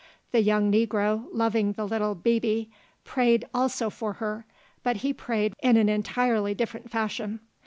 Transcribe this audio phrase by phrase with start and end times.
[0.31, 2.71] The young negro, loving the little "bibi,"
[3.03, 4.47] prayed also for her,
[4.81, 7.39] but he prayed in an entirely different fashion.